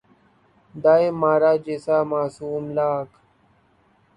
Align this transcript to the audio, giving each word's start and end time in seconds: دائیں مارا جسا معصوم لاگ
دائیں 0.83 1.11
مارا 1.21 1.51
جسا 1.65 1.97
معصوم 2.11 2.63
لاگ 2.77 3.07